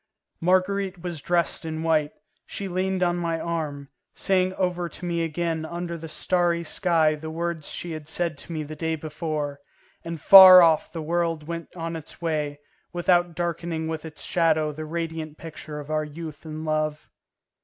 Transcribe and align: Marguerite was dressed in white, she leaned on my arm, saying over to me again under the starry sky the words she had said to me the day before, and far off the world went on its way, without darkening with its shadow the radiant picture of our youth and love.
Marguerite 0.39 1.03
was 1.03 1.21
dressed 1.21 1.63
in 1.63 1.83
white, 1.83 2.11
she 2.47 2.67
leaned 2.67 3.03
on 3.03 3.17
my 3.17 3.39
arm, 3.39 3.89
saying 4.15 4.51
over 4.55 4.89
to 4.89 5.05
me 5.05 5.23
again 5.23 5.63
under 5.63 5.95
the 5.95 6.09
starry 6.09 6.63
sky 6.63 7.13
the 7.13 7.29
words 7.29 7.67
she 7.67 7.91
had 7.91 8.07
said 8.07 8.35
to 8.39 8.51
me 8.51 8.63
the 8.63 8.75
day 8.75 8.95
before, 8.95 9.59
and 10.03 10.19
far 10.19 10.63
off 10.63 10.91
the 10.91 11.03
world 11.03 11.45
went 11.47 11.75
on 11.75 11.95
its 11.95 12.19
way, 12.19 12.59
without 12.91 13.35
darkening 13.35 13.87
with 13.87 14.03
its 14.03 14.23
shadow 14.23 14.71
the 14.71 14.85
radiant 14.85 15.37
picture 15.37 15.79
of 15.79 15.91
our 15.91 16.03
youth 16.03 16.45
and 16.47 16.65
love. 16.65 17.07